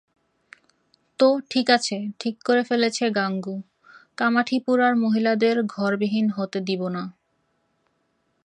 তো, 1.19 1.27
ঠিক 1.49 1.67
আছে, 1.69 1.97
ঠিক 2.19 2.35
করে 2.45 2.63
ফেলেছে 2.63 3.05
গাঙু, 3.09 3.55
কামাঠিপুরার 4.17 4.93
মহিলাদের 4.95 5.55
ঘরবিহীন 5.67 6.27
হতে 6.29 6.59
দিবো 6.61 6.87
না। 6.89 7.03